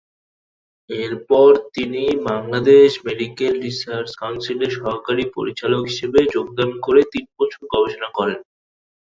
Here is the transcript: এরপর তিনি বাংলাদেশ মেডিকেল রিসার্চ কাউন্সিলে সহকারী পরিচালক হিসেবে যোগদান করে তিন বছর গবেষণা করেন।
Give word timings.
এরপর 0.89 1.49
তিনি 1.75 2.01
বাংলাদেশ 2.29 2.89
মেডিকেল 3.05 3.53
রিসার্চ 3.61 4.09
কাউন্সিলে 4.21 4.67
সহকারী 4.77 5.23
পরিচালক 5.35 5.81
হিসেবে 5.89 6.19
যোগদান 6.35 6.69
করে 6.85 7.01
তিন 7.13 7.25
বছর 7.37 7.61
গবেষণা 7.73 8.09
করেন। 8.17 8.39